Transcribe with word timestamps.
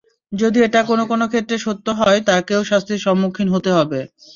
যদি 0.31 0.59
এটা 0.63 0.81
কোনো 0.83 1.03
কোনো 1.11 1.25
ক্ষেত্রে 1.31 1.57
সত্য 1.59 1.85
হয়, 1.99 2.19
তাকেও 2.29 2.61
শাস্তির 2.63 3.03
সম্মুখীন 3.05 3.47
হতে 3.51 3.71
হবে। 3.77 3.99